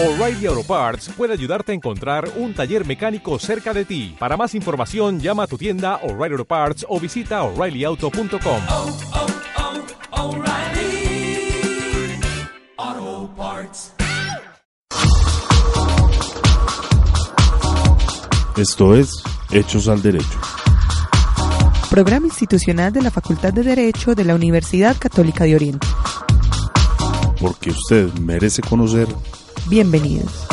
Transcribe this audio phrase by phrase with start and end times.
[0.00, 4.14] O'Reilly Auto Parts puede ayudarte a encontrar un taller mecánico cerca de ti.
[4.16, 8.62] Para más información, llama a tu tienda O'Reilly Auto Parts o visita oreillyauto.com.
[8.68, 8.96] oh,
[12.80, 13.92] oh, Parts.
[18.56, 19.10] Esto es
[19.50, 20.38] Hechos al Derecho.
[21.90, 25.88] Programa institucional de la Facultad de Derecho de la Universidad Católica de Oriente.
[27.40, 29.08] Porque usted merece conocer
[29.70, 30.48] Bienvenidos.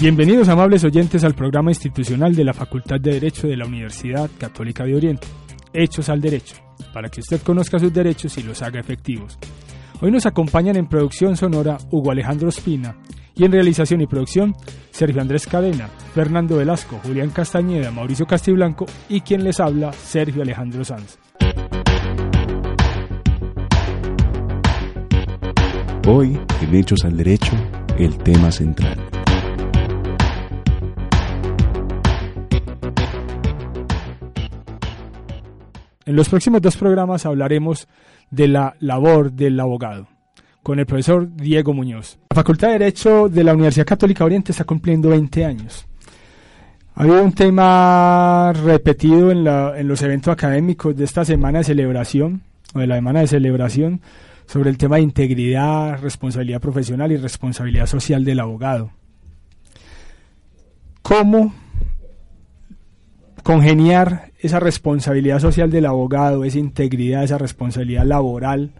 [0.00, 4.84] Bienvenidos amables oyentes al programa institucional de la Facultad de Derecho de la Universidad Católica
[4.84, 5.28] de Oriente,
[5.72, 6.56] Hechos al Derecho,
[6.92, 9.38] para que usted conozca sus derechos y los haga efectivos.
[10.00, 12.96] Hoy nos acompañan en producción sonora Hugo Alejandro Espina
[13.36, 14.56] y en realización y producción
[14.90, 20.84] Sergio Andrés Cadena, Fernando Velasco, Julián Castañeda, Mauricio Castiblanco y quien les habla Sergio Alejandro
[20.84, 21.23] Sanz.
[26.06, 27.52] Hoy en Hechos al Derecho
[27.98, 28.98] el tema central.
[36.04, 37.88] En los próximos dos programas hablaremos
[38.30, 40.06] de la labor del abogado
[40.62, 42.18] con el profesor Diego Muñoz.
[42.30, 45.86] La Facultad de Derecho de la Universidad Católica Oriente está cumpliendo 20 años.
[46.94, 52.42] Ha habido un tema repetido en, en los eventos académicos de esta semana de celebración,
[52.74, 54.00] o de la semana de celebración,
[54.46, 58.90] sobre el tema de integridad, responsabilidad profesional y responsabilidad social del abogado.
[61.02, 61.54] ¿Cómo
[63.42, 68.72] congeniar esa responsabilidad social del abogado, esa integridad, esa responsabilidad laboral,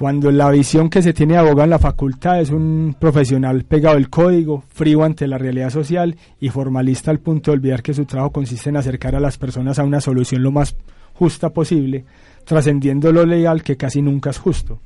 [0.00, 3.98] cuando la visión que se tiene de abogado en la facultad es un profesional pegado
[3.98, 8.06] al código, frío ante la realidad social y formalista al punto de olvidar que su
[8.06, 10.74] trabajo consiste en acercar a las personas a una solución lo más
[11.12, 12.06] justa posible,
[12.50, 14.80] trascendiendo lo legal que casi nunca es justo.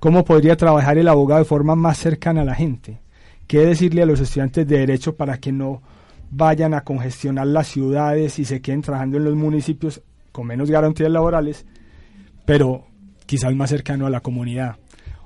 [0.00, 2.98] ¿Cómo podría trabajar el abogado de forma más cercana a la gente?
[3.46, 5.80] ¿Qué decirle a los estudiantes de derecho para que no
[6.32, 11.08] vayan a congestionar las ciudades y se queden trabajando en los municipios con menos garantías
[11.08, 11.66] laborales,
[12.46, 12.84] pero
[13.26, 14.74] quizás más cercano a la comunidad?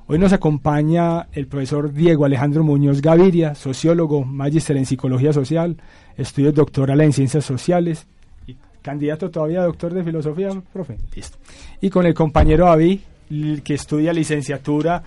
[0.08, 5.78] Hoy nos acompaña el profesor Diego Alejandro Muñoz Gaviria, sociólogo, magíster en psicología social,
[6.18, 8.06] estudios doctoral en ciencias sociales
[8.86, 10.96] candidato todavía a doctor de filosofía, profe.
[11.14, 11.36] Listo.
[11.80, 15.02] Y con el compañero David, l- que estudia licenciatura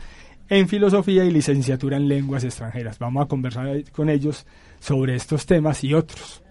[0.50, 3.00] en filosofía y licenciatura en lenguas extranjeras.
[3.00, 4.45] Vamos a conversar con ellos
[4.79, 6.41] sobre estos temas y otros.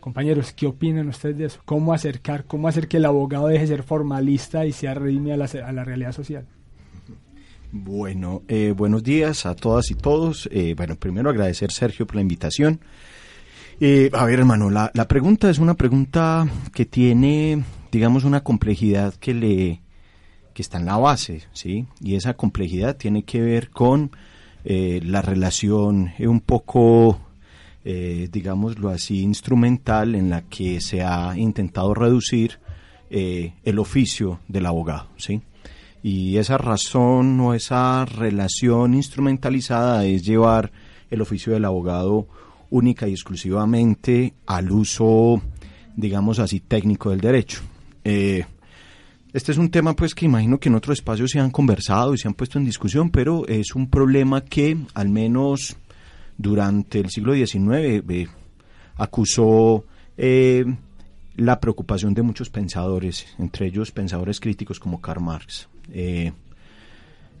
[0.00, 1.60] Compañeros, ¿qué opinan ustedes de eso?
[1.64, 5.36] ¿Cómo acercar, cómo hacer que el abogado deje de ser formalista y se arrime a
[5.36, 6.44] la, a la realidad social?
[7.72, 10.48] Bueno, eh, buenos días a todas y todos.
[10.52, 12.80] Eh, bueno, primero agradecer Sergio por la invitación.
[13.80, 19.14] Eh, a ver, hermano, la, la pregunta es una pregunta que tiene, digamos, una complejidad
[19.14, 19.80] que le
[20.56, 21.86] que está en la base, ¿sí?
[22.00, 24.10] Y esa complejidad tiene que ver con
[24.64, 27.20] eh, la relación eh, un poco,
[27.84, 32.58] eh, digámoslo así, instrumental en la que se ha intentado reducir
[33.10, 35.42] eh, el oficio del abogado, ¿sí?
[36.02, 40.72] Y esa razón o esa relación instrumentalizada es llevar
[41.10, 42.28] el oficio del abogado
[42.70, 45.40] única y exclusivamente al uso,
[45.96, 47.60] digamos así, técnico del derecho.
[48.04, 48.44] Eh,
[49.32, 52.18] este es un tema pues que imagino que en otros espacios se han conversado y
[52.18, 55.76] se han puesto en discusión, pero es un problema que al menos
[56.38, 58.28] durante el siglo XIX eh,
[58.96, 59.84] acusó
[60.16, 60.64] eh,
[61.36, 65.68] la preocupación de muchos pensadores, entre ellos pensadores críticos como Karl Marx.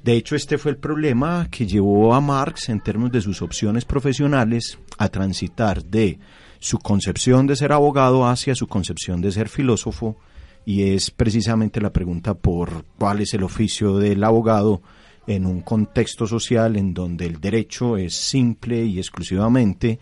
[0.02, 3.84] De hecho, este fue el problema que llevó a Marx, en términos de sus opciones
[3.84, 6.18] profesionales, a transitar de
[6.58, 10.16] su concepción de ser abogado hacia su concepción de ser filósofo,
[10.64, 14.82] y es precisamente la pregunta por cuál es el oficio del abogado
[15.26, 19.98] en un contexto social en donde el derecho es simple y exclusivamente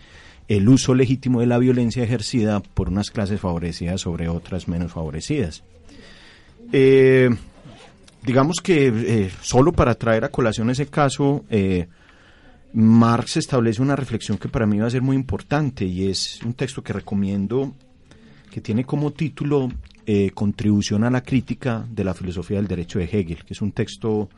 [0.49, 5.65] el uso legítimo de la violencia ejercida por unas clases favorecidas sobre otras menos favorecidas.
[6.73, 7.31] Eh,
[8.25, 11.87] digamos que eh, solo para traer a colación ese caso, eh,
[12.73, 16.55] Marx establece una reflexión que para mí va a ser muy importante y es un
[16.55, 17.75] texto que recomiendo
[18.51, 19.71] que tiene como título
[20.07, 23.73] eh, Contribución a la crítica de la filosofía del derecho de Hegel, que es un
[23.73, 24.29] texto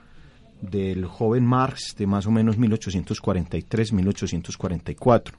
[0.61, 5.33] del joven Marx de más o menos 1843-1844.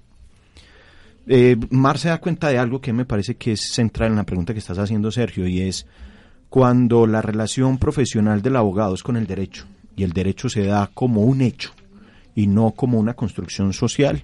[1.29, 4.25] Eh, Marx se da cuenta de algo que me parece que es central en la
[4.25, 5.87] pregunta que estás haciendo, Sergio, y es
[6.49, 9.65] cuando la relación profesional del abogado es con el derecho
[9.95, 11.71] y el derecho se da como un hecho
[12.35, 14.23] y no como una construcción social,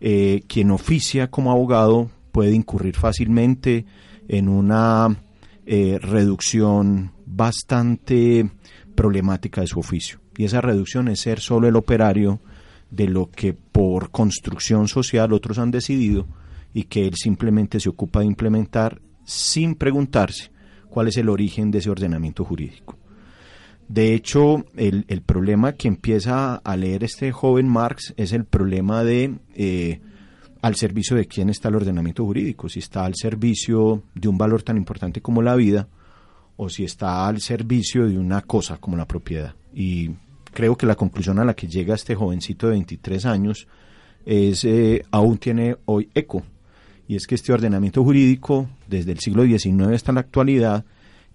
[0.00, 3.86] eh, quien oficia como abogado puede incurrir fácilmente
[4.28, 5.16] en una
[5.64, 8.50] eh, reducción bastante
[8.94, 10.20] problemática de su oficio.
[10.36, 12.40] Y esa reducción es ser solo el operario
[12.90, 16.26] de lo que por construcción social otros han decidido
[16.72, 20.53] y que él simplemente se ocupa de implementar sin preguntarse
[20.94, 22.96] cuál es el origen de ese ordenamiento jurídico.
[23.88, 29.02] De hecho, el, el problema que empieza a leer este joven Marx es el problema
[29.02, 30.00] de eh,
[30.62, 34.62] al servicio de quién está el ordenamiento jurídico, si está al servicio de un valor
[34.62, 35.88] tan importante como la vida
[36.56, 39.56] o si está al servicio de una cosa como la propiedad.
[39.74, 40.10] Y
[40.52, 43.66] creo que la conclusión a la que llega este jovencito de 23 años
[44.24, 46.44] es eh, aún tiene hoy eco
[47.06, 50.84] y es que este ordenamiento jurídico desde el siglo XIX hasta la actualidad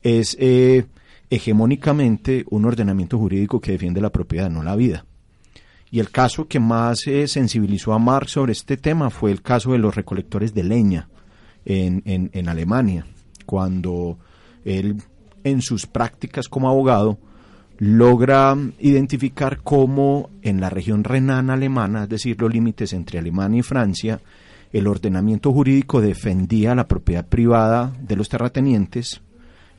[0.01, 0.85] es eh,
[1.29, 5.05] hegemónicamente un ordenamiento jurídico que defiende la propiedad, no la vida.
[5.91, 9.71] Y el caso que más eh, sensibilizó a Marx sobre este tema fue el caso
[9.71, 11.09] de los recolectores de leña
[11.65, 13.05] en, en, en Alemania,
[13.45, 14.17] cuando
[14.65, 14.97] él
[15.43, 17.17] en sus prácticas como abogado
[17.77, 23.63] logra identificar cómo en la región renana alemana, es decir, los límites entre Alemania y
[23.63, 24.21] Francia,
[24.71, 29.21] el ordenamiento jurídico defendía la propiedad privada de los terratenientes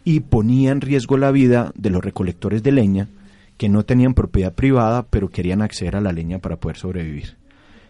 [0.05, 3.09] y ponía en riesgo la vida de los recolectores de leña
[3.57, 7.37] que no tenían propiedad privada pero querían acceder a la leña para poder sobrevivir.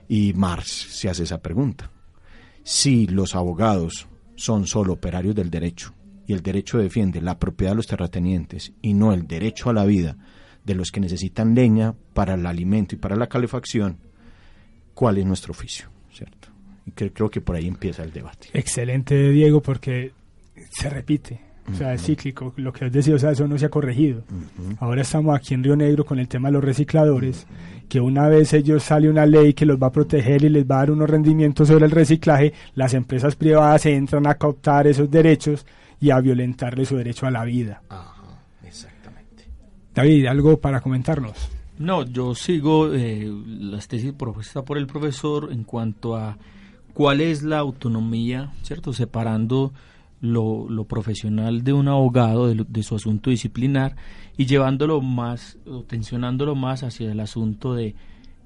[0.09, 1.91] Y Marx se hace esa pregunta.
[2.65, 5.95] Si los abogados son solo operarios del derecho
[6.27, 9.85] y el derecho defiende la propiedad de los terratenientes y no el derecho a la
[9.85, 10.17] vida
[10.65, 13.99] de los que necesitan leña para el alimento y para la calefacción,
[14.93, 15.89] ¿cuál es nuestro oficio?
[16.13, 16.50] ¿Cierto?
[16.87, 18.49] Y creo que por ahí empieza el debate.
[18.53, 20.13] Excelente, Diego, porque
[20.71, 21.51] se repite.
[21.73, 22.53] O sea, es cíclico.
[22.57, 24.23] Lo que has decidido, o sea, eso no se ha corregido.
[24.79, 27.47] Ahora estamos aquí en Río Negro con el tema de los recicladores,
[27.89, 30.77] que una vez ellos sale una ley que los va a proteger y les va
[30.77, 35.67] a dar unos rendimientos sobre el reciclaje, las empresas privadas entran a cooptar esos derechos
[36.01, 37.83] y a violentarle su derecho a la vida.
[38.67, 39.45] exactamente.
[39.95, 41.51] David, ¿algo para comentarnos?
[41.79, 46.37] No, yo sigo eh, las tesis propuestas por el profesor en cuanto a
[47.01, 48.93] cuál es la autonomía, ¿cierto?
[48.93, 49.73] Separando
[50.21, 53.97] lo, lo profesional de un abogado, de, de su asunto disciplinar,
[54.37, 57.95] y llevándolo más, o tensionándolo más hacia el asunto de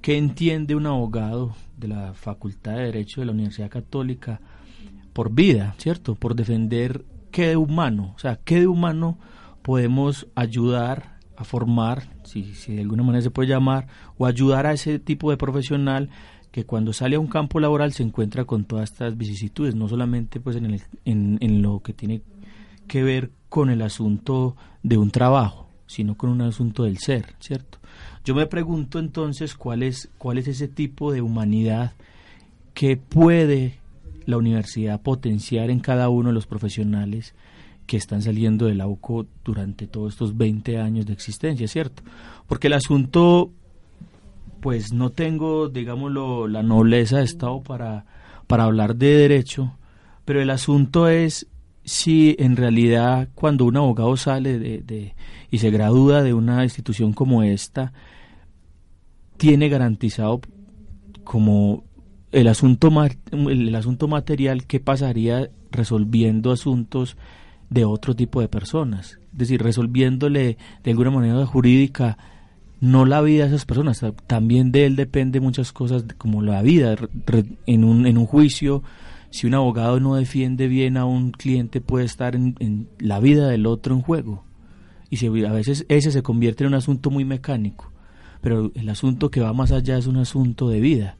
[0.02, 4.40] qué entiende un abogado de la Facultad de Derecho de la Universidad Católica
[5.12, 6.14] por vida, ¿cierto?
[6.14, 9.18] Por defender qué de humano, o sea, qué de humano
[9.62, 14.72] podemos ayudar a formar, si, si de alguna manera se puede llamar, o ayudar a
[14.74, 16.08] ese tipo de profesional
[16.54, 20.38] que cuando sale a un campo laboral se encuentra con todas estas vicisitudes, no solamente
[20.38, 22.22] pues en, el- en, en lo que tiene
[22.86, 24.54] que ver con el asunto
[24.84, 27.78] de un trabajo, sino con un asunto del ser, ¿cierto?
[28.24, 31.94] Yo me pregunto entonces cuál es, cuál es ese tipo de humanidad
[32.72, 33.80] que puede
[34.24, 37.34] la universidad potenciar en cada uno de los profesionales
[37.88, 42.04] que están saliendo del AUCO durante todos estos 20 años de existencia, ¿cierto?
[42.46, 43.50] Porque el asunto,
[44.64, 48.06] pues no tengo, digámoslo, la nobleza de Estado para,
[48.46, 49.76] para hablar de derecho,
[50.24, 51.48] pero el asunto es
[51.84, 55.14] si en realidad cuando un abogado sale de, de-
[55.50, 57.92] y se gradúa de una institución como esta,
[59.36, 60.40] tiene garantizado
[61.24, 61.84] como
[62.32, 62.90] el asunto
[63.32, 67.18] el asunto material que pasaría resolviendo asuntos
[67.68, 72.16] de otro tipo de personas, es decir, resolviéndole de alguna manera jurídica
[72.80, 76.62] no la vida de esas personas, ta- también de él depende muchas cosas como la
[76.62, 76.96] vida.
[77.66, 78.82] En un en un juicio
[79.30, 83.66] si un abogado no defiende bien a un cliente puede estar en, la vida del
[83.66, 84.44] otro en juego.
[85.10, 87.90] Y a veces ese se convierte en un asunto muy mecánico.
[88.40, 91.16] Pero el asunto que va más allá es un asunto de vida.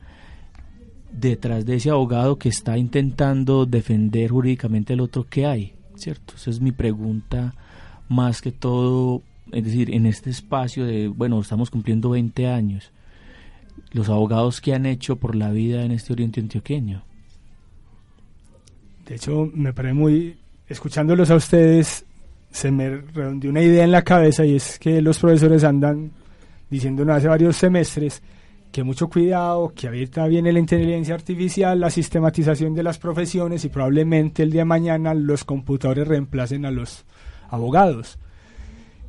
[1.12, 6.50] Detrás de ese abogado que está intentando defender jurídicamente al otro que hay cierto esa
[6.50, 7.54] es mi pregunta
[8.08, 9.22] más que todo
[9.52, 12.92] es decir en este espacio de bueno estamos cumpliendo 20 años
[13.92, 17.02] los abogados que han hecho por la vida en este oriente antioqueño
[19.06, 20.36] De hecho, me parece muy...
[20.66, 22.06] Escuchándolos a ustedes,
[22.50, 26.10] se me redondeó una idea en la cabeza y es que los profesores andan
[26.70, 28.22] diciéndonos hace varios semestres
[28.72, 33.68] que mucho cuidado, que ahorita viene la inteligencia artificial, la sistematización de las profesiones y
[33.68, 37.04] probablemente el día de mañana los computadores reemplacen a los
[37.50, 38.18] abogados.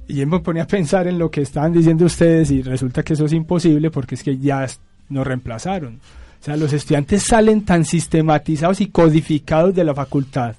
[0.07, 3.25] Y me ponía a pensar en lo que estaban diciendo ustedes y resulta que eso
[3.25, 4.67] es imposible porque es que ya
[5.09, 5.95] nos reemplazaron.
[6.41, 10.55] O sea, los estudiantes salen tan sistematizados y codificados de la facultad,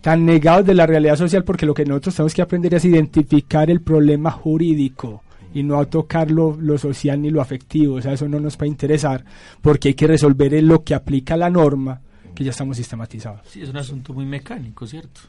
[0.00, 3.70] tan negados de la realidad social porque lo que nosotros tenemos que aprender es identificar
[3.70, 7.96] el problema jurídico y no a lo, lo social ni lo afectivo.
[7.96, 9.24] O sea, eso no nos va a interesar
[9.60, 12.00] porque hay que resolver lo que aplica la norma
[12.34, 13.42] que ya estamos sistematizados.
[13.46, 15.20] sí es un asunto muy mecánico cierto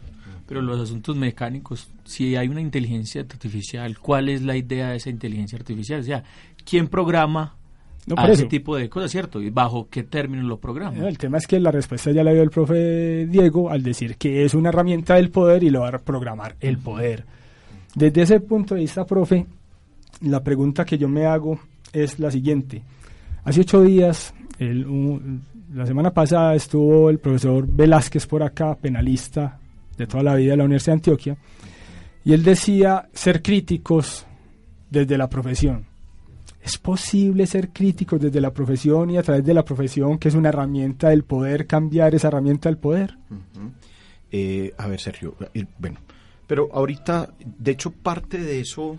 [0.48, 5.10] Pero los asuntos mecánicos, si hay una inteligencia artificial, ¿cuál es la idea de esa
[5.10, 6.02] inteligencia artificial?
[6.02, 6.24] O sea,
[6.64, 7.56] ¿quién programa
[8.06, 8.48] No, a ese eso.
[8.48, 9.42] tipo de cosas, cierto?
[9.42, 11.08] ¿Y bajo qué términos lo programa?
[11.08, 14.46] El tema es que la respuesta ya la dio el profe Diego al decir que
[14.46, 17.25] es una herramienta del poder y lo va a programar el poder.
[17.96, 19.48] Desde ese punto de vista, profe,
[20.22, 21.60] la pregunta que yo me hago
[21.92, 22.84] es la siguiente.
[23.46, 25.42] Hace ocho días, el- un-
[25.74, 29.60] la semana pasada estuvo el profesor Velázquez por acá, penalista
[29.98, 31.38] de toda la vida de la Universidad de Antioquia,
[32.24, 34.25] y él decía ser críticos
[34.90, 35.86] desde la profesión.
[36.62, 40.36] ¿Es posible ser críticos desde la profesión y a través de la profesión, que es
[40.36, 43.16] una herramienta del poder, cambiar esa herramienta del poder?
[43.30, 43.72] Ujú.
[44.32, 46.00] Eh, a ver, Sergio, eh, bueno,
[46.48, 48.98] pero ahorita, de hecho, parte de eso,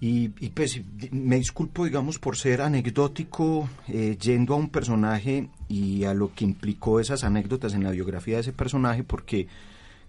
[0.00, 6.04] y, y pues me disculpo, digamos, por ser anecdótico, eh, yendo a un personaje y
[6.04, 9.48] a lo que implicó esas anécdotas en la biografía de ese personaje, porque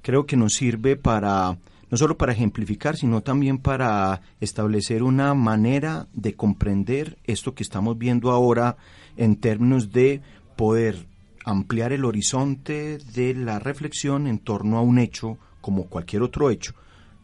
[0.02, 1.58] creo que nos sirve para,
[1.90, 7.98] no solo para ejemplificar, sino también para establecer una manera de comprender esto que estamos
[7.98, 8.78] viendo ahora
[9.18, 10.22] en términos de
[10.56, 11.08] poder
[11.46, 16.74] ampliar el horizonte de la reflexión en torno a un hecho como cualquier otro hecho,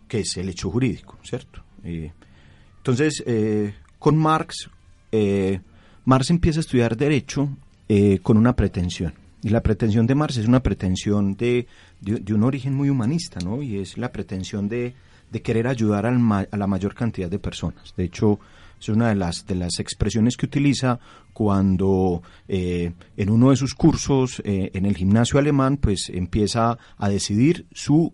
[0.08, 1.64] que es el hecho jurídico, ¿cierto?
[1.84, 2.12] Eh,
[2.86, 4.70] entonces, eh, con Marx,
[5.12, 5.60] eh,
[6.06, 7.50] Marx empieza a estudiar derecho
[7.90, 9.14] eh, con una pretensión.
[9.42, 11.66] Y la pretensión de Marx es una pretensión de,
[12.02, 13.64] de- de un origen muy humanista, ¿no?
[13.64, 14.94] Y es la pretensión de,
[15.32, 17.94] de querer ayudar al ma- a la mayor cantidad de personas.
[17.98, 18.40] De hecho,
[18.80, 21.00] es una de las, de las expresiones que utiliza
[21.34, 27.10] cuando eh, en uno de sus cursos eh, en el gimnasio alemán, pues empieza a
[27.10, 28.14] decidir su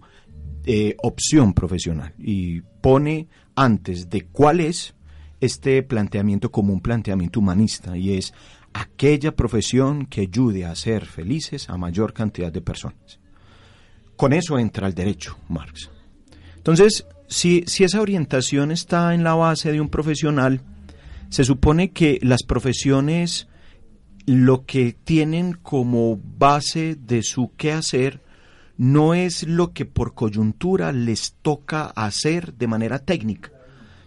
[0.66, 4.94] eh, opción profesional y pone antes de cuál es
[5.40, 8.34] este planteamiento como un planteamiento humanista y es
[8.74, 13.20] aquella profesión que ayude a hacer felices a mayor cantidad de personas.
[14.16, 15.90] Con eso entra el derecho, Marx.
[16.58, 20.62] Entonces, si, si esa orientación está en la base de un profesional,
[21.30, 23.48] se supone que las profesiones
[24.28, 28.22] lo que tienen como base de su quehacer
[28.82, 33.52] no es lo que por coyuntura les toca hacer de manera técnica,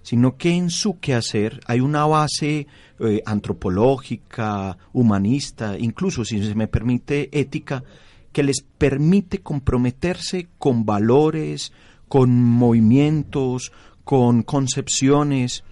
[0.02, 2.66] sino que en su quehacer hay una base
[2.98, 7.84] eh, antropológica, humanista, incluso si se me permite ética,
[8.32, 11.72] que les permite comprometerse con valores,
[12.08, 13.70] con movimientos,
[14.02, 15.62] con concepciones,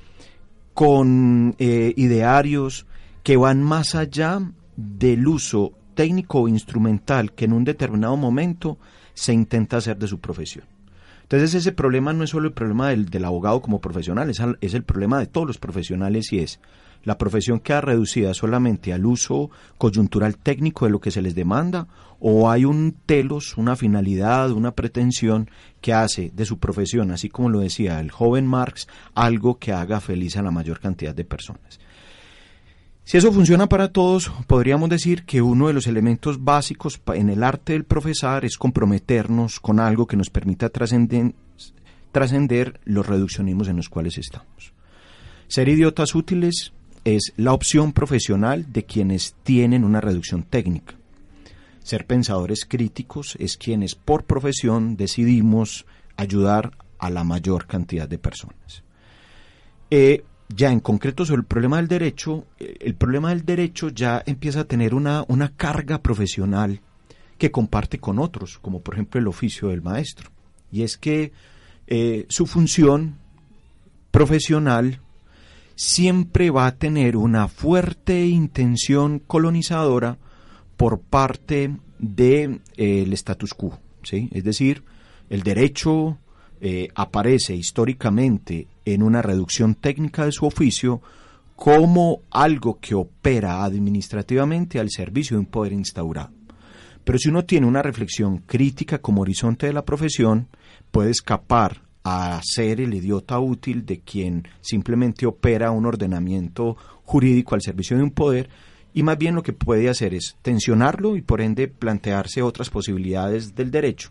[0.74, 2.86] con eh, idearios
[3.24, 4.40] que van más allá
[4.76, 8.78] del uso técnico o instrumental que en un determinado momento
[9.14, 10.64] se intenta hacer de su profesión.
[11.22, 14.74] Entonces ese problema no es solo el problema del, del abogado como profesional, es, es
[14.74, 16.60] el problema de todos los profesionales y es
[17.04, 21.88] la profesión queda reducida solamente al uso coyuntural técnico de lo que se les demanda
[22.20, 27.50] o hay un telos, una finalidad, una pretensión que hace de su profesión, así como
[27.50, 31.80] lo decía el joven Marx, algo que haga feliz a la mayor cantidad de personas.
[33.04, 37.42] Si eso funciona para todos, podríamos decir que uno de los elementos básicos en el
[37.42, 41.34] arte del profesar es comprometernos con algo que nos permita trascender
[42.84, 44.72] los reduccionismos en los cuales estamos.
[45.48, 46.72] Ser idiotas útiles
[47.04, 50.94] es la opción profesional de quienes tienen una reducción técnica.
[51.82, 55.84] Ser pensadores críticos es quienes por profesión decidimos
[56.16, 58.84] ayudar a la mayor cantidad de personas.
[59.90, 64.22] Eh, ya en concreto sobre el problema del derecho, eh, el problema del derecho ya
[64.26, 66.80] empieza a tener una, una carga profesional
[67.38, 70.30] que comparte con otros, como por ejemplo el oficio del maestro.
[70.70, 71.32] Y es que
[71.86, 73.18] eh, su función
[74.10, 75.00] profesional
[75.74, 80.18] siempre va a tener una fuerte intención colonizadora
[80.76, 82.60] por parte del
[83.12, 83.78] status quo.
[84.02, 84.28] ¿sí?
[84.32, 84.84] Es decir,
[85.28, 86.18] el derecho
[86.64, 91.02] eh, aparece históricamente en una reducción técnica de su oficio
[91.56, 96.30] como algo que opera administrativamente al servicio de un poder instaurado.
[97.02, 100.46] Pero si uno tiene una reflexión crítica como horizonte de la profesión,
[100.92, 107.62] puede escapar a ser el idiota útil de quien simplemente opera un ordenamiento jurídico al
[107.62, 108.48] servicio de un poder
[108.94, 113.56] y más bien lo que puede hacer es tensionarlo y por ende plantearse otras posibilidades
[113.56, 114.10] del derecho.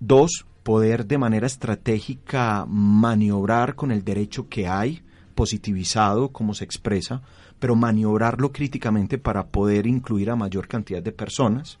[0.00, 5.00] Dos, poder de manera estratégica maniobrar con el derecho que hay,
[5.36, 7.22] positivizado como se expresa,
[7.60, 11.78] pero maniobrarlo críticamente para poder incluir a mayor cantidad de personas.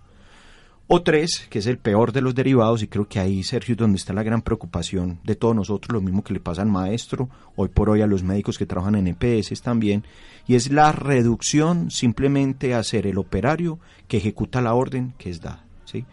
[0.86, 3.78] O tres, que es el peor de los derivados, y creo que ahí, Sergio, es
[3.78, 7.28] donde está la gran preocupación de todos nosotros, lo mismo que le pasa al maestro,
[7.56, 10.04] hoy por hoy a los médicos que trabajan en EPS también,
[10.46, 15.40] y es la reducción simplemente a ser el operario que ejecuta la orden que es
[15.40, 15.64] dada.
[15.86, 16.06] ¿sí?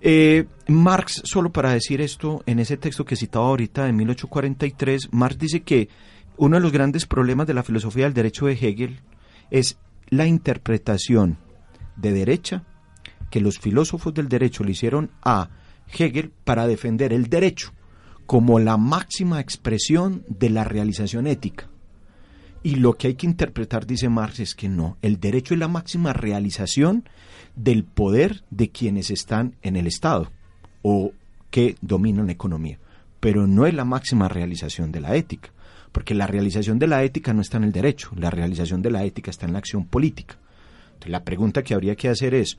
[0.00, 5.38] Eh, Marx, solo para decir esto, en ese texto que citaba ahorita de 1843, Marx
[5.38, 5.88] dice que
[6.36, 9.00] uno de los grandes problemas de la filosofía del derecho de Hegel
[9.50, 9.78] es
[10.08, 11.38] la interpretación
[11.96, 12.64] de derecha
[13.30, 15.50] que los filósofos del derecho le hicieron a
[15.92, 17.72] Hegel para defender el derecho
[18.26, 21.68] como la máxima expresión de la realización ética.
[22.62, 25.68] Y lo que hay que interpretar, dice Marx, es que no, el derecho es la
[25.68, 27.08] máxima realización
[27.62, 30.30] del poder de quienes están en el Estado
[30.82, 31.12] o
[31.50, 32.78] que dominan la economía,
[33.20, 35.50] pero no es la máxima realización de la ética,
[35.92, 39.04] porque la realización de la ética no está en el derecho, la realización de la
[39.04, 40.38] ética está en la acción política.
[40.86, 42.56] Entonces, la pregunta que habría que hacer es,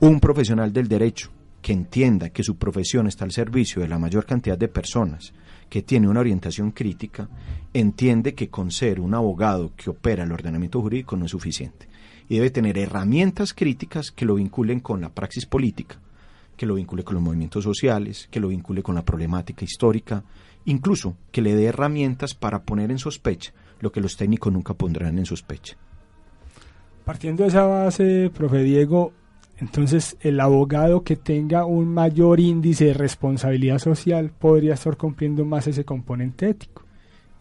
[0.00, 1.30] un profesional del derecho
[1.60, 5.34] que entienda que su profesión está al servicio de la mayor cantidad de personas,
[5.68, 7.28] que tiene una orientación crítica,
[7.74, 11.89] entiende que con ser un abogado que opera el ordenamiento jurídico no es suficiente.
[12.30, 15.98] Y debe tener herramientas críticas que lo vinculen con la praxis política,
[16.56, 20.24] que lo vincule con los movimientos sociales, que lo vincule con la problemática histórica,
[20.64, 25.18] incluso que le dé herramientas para poner en sospecha lo que los técnicos nunca pondrán
[25.18, 25.76] en sospecha.
[27.04, 29.12] Partiendo de esa base, profe Diego,
[29.60, 35.66] entonces, el abogado que tenga un mayor índice de responsabilidad social podría estar cumpliendo más
[35.66, 36.84] ese componente ético.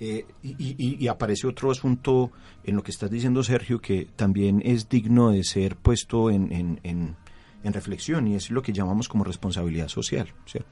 [0.02, 2.32] Eh, y, aparece otro asunto
[2.64, 7.18] en lo que estás diciendo, Sergio, que también es digno de ser puesto en,
[7.64, 10.70] reflexión y es lo que llamamos como responsabilidad social, ¿cierto?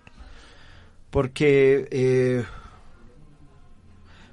[1.09, 2.45] Porque eh,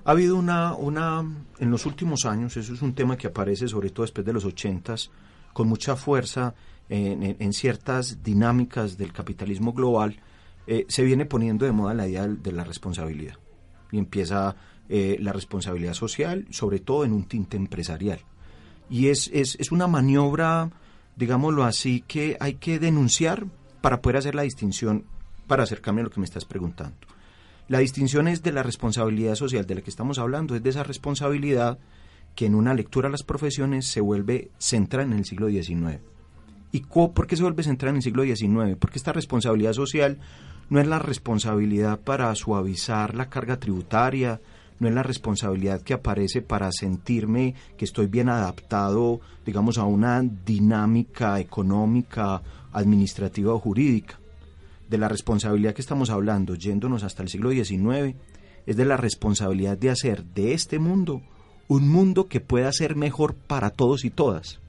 [0.04, 1.24] ha habido una, una,
[1.58, 4.44] en los últimos años, eso es un tema que aparece sobre todo después de los
[4.44, 5.10] ochentas,
[5.52, 6.54] con mucha fuerza
[6.88, 10.20] en, ciertas dinámicas del capitalismo global,
[10.66, 13.36] eh, se viene poniendo de moda la idea de la responsabilidad.
[13.90, 14.54] Y empieza
[14.88, 18.20] eh, la responsabilidad social, sobre todo en un tinte empresarial.
[18.90, 20.70] Y es, es, es una maniobra,
[21.16, 23.46] digámoslo así, que hay que denunciar
[23.80, 25.04] para poder hacer la distinción,
[25.46, 26.96] para acercarme a lo que me estás preguntando.
[27.68, 30.82] La distinción es de la responsabilidad social de la que estamos hablando, es de esa
[30.82, 31.78] responsabilidad
[32.34, 36.00] que en una lectura a las profesiones se vuelve central en el siglo XIX
[36.74, 38.76] ¿Y por qué se vuelve central en el siglo XIX?
[38.76, 40.18] Porque esta responsabilidad social
[40.70, 44.40] no es la responsabilidad para suavizar la carga tributaria,
[44.78, 50.22] no es la responsabilidad que aparece para sentirme que estoy bien adaptado, digamos, a una
[50.22, 54.18] dinámica económica, administrativa o jurídica.
[54.88, 58.16] De la responsabilidad que estamos hablando, yéndonos hasta el siglo XIX,
[58.66, 61.22] es de la responsabilidad de hacer de este mundo
[61.68, 64.60] un mundo que pueda ser mejor para todos y todas.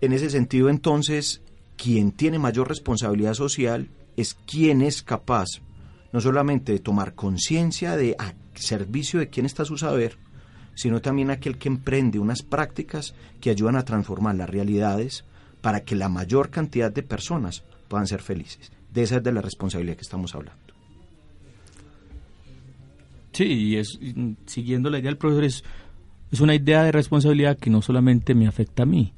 [0.00, 1.42] En ese sentido, entonces,
[1.76, 5.46] quien tiene mayor responsabilidad social es quien es capaz
[6.14, 10.16] no solamente de tomar conciencia de a servicio de quién está su saber,
[10.76, 15.24] sino también aquel que emprende unas prácticas que ayudan a transformar las realidades
[15.60, 18.70] para que la mayor cantidad de personas puedan ser felices.
[18.92, 20.62] De esa es de la responsabilidad que estamos hablando.
[23.32, 23.98] Sí, y es,
[24.46, 25.64] siguiendo la idea del profesor, es,
[26.30, 29.12] es una idea de responsabilidad que no solamente me afecta a mí,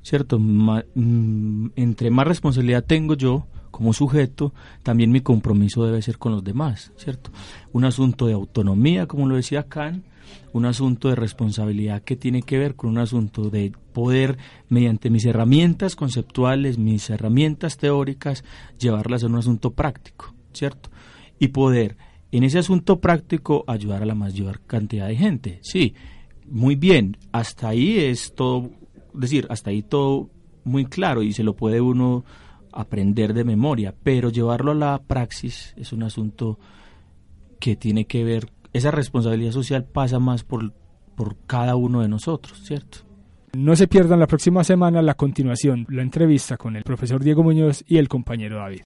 [0.00, 0.38] ¿cierto?
[0.38, 6.42] Mm, entre más responsabilidad tengo yo como sujeto, también mi compromiso debe ser con los
[6.42, 7.30] demás, ¿cierto?
[7.74, 10.02] Un asunto de autonomía, como lo decía Kant,
[10.54, 14.38] un asunto de responsabilidad que tiene que ver con un asunto de poder,
[14.70, 18.44] mediante mis herramientas conceptuales, mis herramientas teóricas,
[18.78, 20.88] llevarlas a un asunto práctico, ¿cierto?
[21.38, 21.98] Y poder,
[22.32, 25.58] en ese asunto práctico, ayudar a la mayor cantidad de gente.
[25.60, 25.92] Sí,
[26.46, 28.70] muy bien, hasta ahí es todo
[29.12, 30.30] decir, hasta ahí todo
[30.64, 32.24] muy claro y se lo puede uno
[32.76, 36.58] aprender de memoria, pero llevarlo a la praxis es un asunto
[37.58, 40.72] que tiene que ver, esa responsabilidad social pasa más por,
[41.14, 42.98] por cada uno de nosotros, ¿cierto?
[43.54, 47.82] No se pierdan la próxima semana la continuación, la entrevista con el profesor Diego Muñoz
[47.86, 48.82] y el compañero David.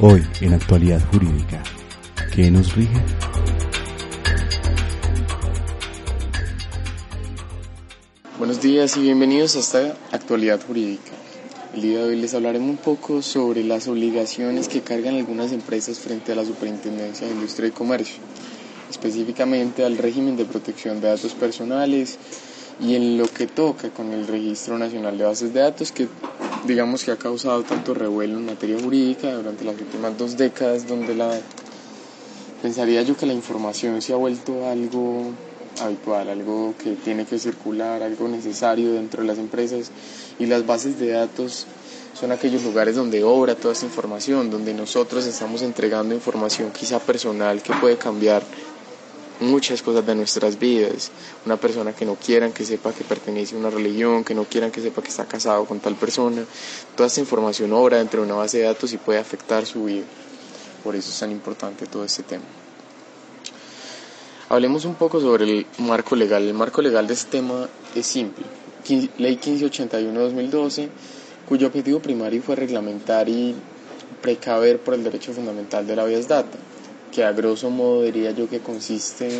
[0.00, 1.62] Hoy en Actualidad Jurídica,
[2.34, 3.00] ¿qué nos rige?
[8.38, 11.11] Buenos días y bienvenidos a esta actualidad jurídica.
[11.74, 15.98] El día de hoy les hablaremos un poco sobre las obligaciones que cargan algunas empresas
[15.98, 18.22] frente a la Superintendencia de Industria y Comercio,
[18.90, 22.18] específicamente al régimen de protección de datos personales
[22.78, 26.08] y en lo que toca con el Registro Nacional de Bases de Datos que
[26.66, 31.14] digamos que ha causado tanto revuelo en materia jurídica durante las últimas dos décadas donde
[31.14, 31.40] la
[32.60, 35.32] pensaría yo que la información se ha vuelto algo
[35.80, 39.90] habitual, algo que tiene que circular, algo necesario dentro de las empresas
[40.38, 41.66] y las bases de datos
[42.18, 47.62] son aquellos lugares donde obra toda esta información, donde nosotros estamos entregando información quizá personal
[47.62, 48.42] que puede cambiar
[49.40, 51.10] muchas cosas de nuestras vidas.
[51.44, 54.70] Una persona que no quieran que sepa que pertenece a una religión, que no quieran
[54.70, 56.44] que sepa que está casado con tal persona.
[56.96, 60.04] Toda esta información obra dentro de una base de datos y puede afectar su vida.
[60.84, 62.44] Por eso es tan importante todo este tema.
[64.52, 66.42] Hablemos un poco sobre el marco legal.
[66.42, 68.44] El marco legal de este tema es simple.
[69.16, 70.88] Ley 1581-2012,
[71.48, 73.54] cuyo objetivo primario fue reglamentar y
[74.20, 76.58] precaver por el derecho fundamental de la vías data,
[77.10, 79.30] que a grosso modo diría yo que consiste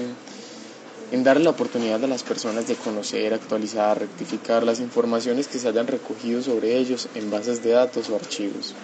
[1.10, 5.68] en darle la oportunidad a las personas de conocer, actualizar, rectificar las informaciones que se
[5.68, 8.74] hayan recogido sobre ellos en bases de datos o archivos.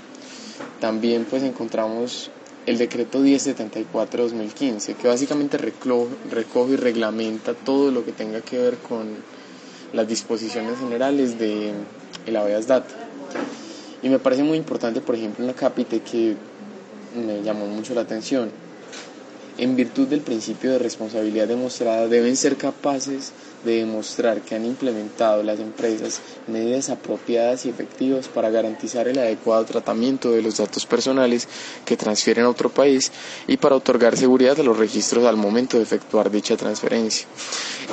[0.78, 2.30] También pues encontramos
[2.68, 9.06] el decreto 1074-2015, que básicamente recoge y reglamenta todo lo que tenga que ver con
[9.94, 11.72] las disposiciones generales de
[12.26, 12.94] el habeas data.
[14.02, 16.36] Y me parece muy importante, por ejemplo, una capite que
[17.16, 18.50] me llamó mucho la atención,
[19.58, 23.32] en virtud del principio de responsabilidad demostrada, deben ser capaces
[23.64, 29.64] de demostrar que han implementado las empresas medidas apropiadas y efectivas para garantizar el adecuado
[29.64, 31.48] tratamiento de los datos personales
[31.84, 33.10] que transfieren a otro país
[33.48, 37.26] y para otorgar seguridad a los registros al momento de efectuar dicha transferencia.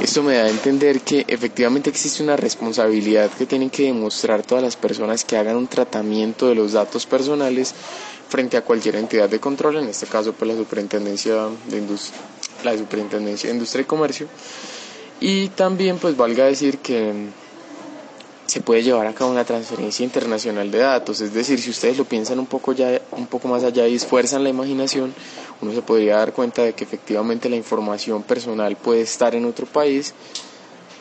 [0.02, 4.64] Esto me da a entender que efectivamente existe una responsabilidad que tienen que demostrar todas
[4.64, 7.74] las personas que hagan un tratamiento de los datos personales
[8.28, 11.48] frente a cualquier entidad de control, en este caso pues la Superintendencia
[12.64, 14.28] la Superintendencia de Industria y Comercio.
[15.20, 17.14] Y también pues valga decir que
[18.46, 22.06] se puede llevar a cabo una transferencia internacional de datos, es decir, si ustedes lo
[22.06, 25.14] piensan un poco ya un poco más allá y esfuerzan la imaginación,
[25.62, 29.66] uno se podría dar cuenta de que efectivamente la información personal puede estar en otro
[29.66, 30.14] país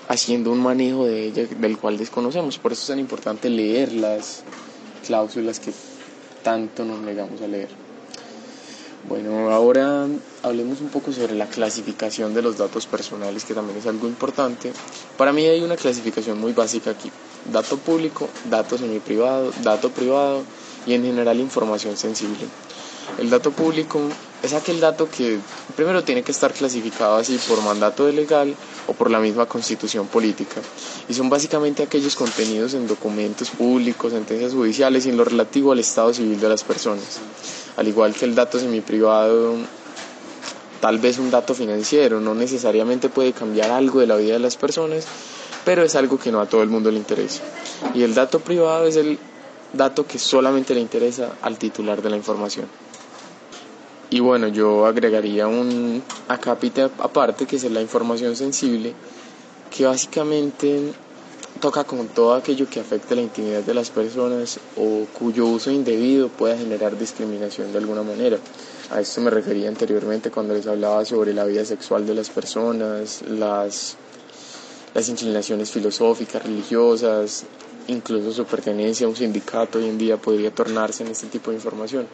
[0.09, 2.59] haciendo un manejo de ella del cual desconocemos.
[2.59, 4.43] Por eso es tan importante leer las
[5.07, 5.73] cláusulas que
[6.43, 7.69] tanto nos negamos a leer.
[9.07, 10.07] Bueno, ahora
[10.43, 14.73] hablemos un poco sobre la clasificación de los datos personales, que también es algo importante.
[15.19, 17.11] Para mí hay una clasificación muy básica aquí.
[17.53, 20.43] Dato público, dato semi-privado, dato privado
[20.87, 22.47] y en general información sensible.
[23.19, 24.01] El dato público
[24.45, 25.39] es aquel dato que
[25.75, 28.55] primero tiene que estar clasificado así por mandato legal
[28.87, 30.61] o por la misma constitución política.
[31.09, 35.79] Y son básicamente aquellos contenidos en documentos públicos, sentencias judiciales y en lo relativo al
[35.81, 37.21] estado civil de las personas
[37.77, 39.55] al igual que el dato semi-privado,
[40.81, 44.57] tal vez un dato financiero, no necesariamente puede cambiar algo de la vida de las
[44.57, 45.07] personas,
[45.65, 47.43] pero es algo que no a todo el mundo le interesa.
[47.95, 49.19] Y el dato privado es el
[49.73, 52.67] dato que solamente le interesa al titular de la información.
[54.11, 58.95] Y bueno, yo agregaría un acápite aparte que es la información sensible,
[59.71, 60.93] que básicamente
[61.61, 66.29] toca con todo aquello que afecte la intimidad de las personas o cuyo uso indebido
[66.29, 68.39] pueda generar discriminación de alguna manera.
[68.91, 73.23] A esto me refería anteriormente cuando les hablaba sobre la vida sexual de las personas,
[73.23, 73.97] las,
[74.93, 77.45] las inclinaciones filosóficas, religiosas,
[77.89, 81.57] incluso su pertenencia a un sindicato hoy en día podría tornarse en este tipo de
[81.57, 82.07] información.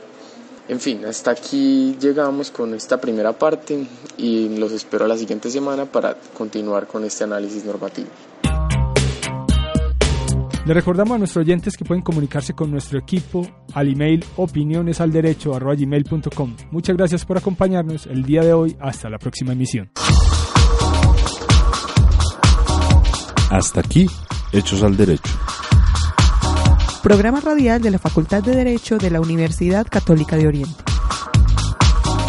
[0.68, 5.86] En fin, hasta aquí llegamos con esta primera parte y los espero la siguiente semana
[5.86, 8.08] para continuar con este análisis normativo.
[10.66, 13.44] Le recordamos a nuestros oyentes que pueden comunicarse con nuestro equipo
[13.74, 16.56] al email opinionesalderecho.com.
[16.70, 18.76] Muchas gracias por acompañarnos el día de hoy.
[18.78, 19.90] Hasta la próxima emisión.
[23.50, 24.06] Hasta aquí,
[24.52, 25.32] Hechos al Derecho.
[27.02, 30.84] Programa radial de la Facultad de Derecho de la Universidad Católica de Oriente.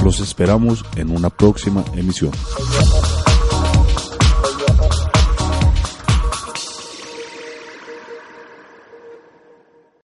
[0.02, 2.32] Los esperamos en una próxima emisión.